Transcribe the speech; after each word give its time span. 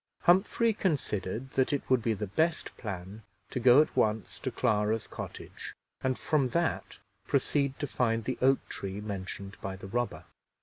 Humphrey 0.21 0.73
considered 0.73 1.51
that 1.51 1.71
it 1.71 1.87
would 1.87 2.01
be 2.01 2.15
the 2.15 2.25
best 2.25 2.75
plan 2.75 3.21
to 3.51 3.59
go 3.59 3.83
at 3.83 3.95
once 3.95 4.39
to 4.39 4.49
Clara's 4.49 5.05
cottage, 5.05 5.75
and 6.01 6.17
from 6.17 6.49
that 6.57 6.97
proceed 7.27 7.77
to 7.77 7.85
find 7.85 8.23
the 8.23 8.39
oak 8.41 8.67
tree 8.67 8.99
mentioned 8.99 9.57
by 9.61 9.75
the 9.75 9.85
robber. 9.85 10.23